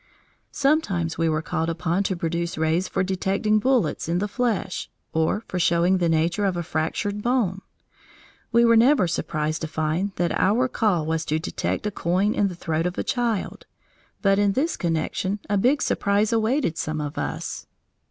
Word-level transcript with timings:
Sometimes 0.51 1.19
we 1.19 1.29
were 1.29 1.43
called 1.43 1.69
upon 1.69 2.01
to 2.05 2.15
produce 2.15 2.57
rays 2.57 2.87
for 2.87 3.03
detecting 3.03 3.59
bullets 3.59 4.09
in 4.09 4.17
the 4.17 4.27
flesh, 4.27 4.89
or 5.13 5.43
for 5.47 5.59
showing 5.59 5.99
the 5.99 6.09
nature 6.09 6.43
of 6.43 6.57
a 6.57 6.63
fractured 6.63 7.21
bone. 7.21 7.61
We 8.51 8.65
were 8.65 8.75
never 8.75 9.07
surprised 9.07 9.61
to 9.61 9.67
find 9.67 10.11
that 10.15 10.31
our 10.31 10.67
call 10.67 11.05
was 11.05 11.23
to 11.25 11.37
detect 11.37 11.85
a 11.85 11.91
coin 11.91 12.33
in 12.33 12.47
the 12.47 12.55
throat 12.55 12.87
of 12.87 12.97
a 12.97 13.03
child, 13.03 13.67
but 14.23 14.39
in 14.39 14.53
this 14.53 14.75
connection 14.75 15.37
a 15.47 15.55
big 15.55 15.83
surprise 15.83 16.33
awaited 16.33 16.79
some 16.79 16.99
of 16.99 17.19
us. 17.19 17.67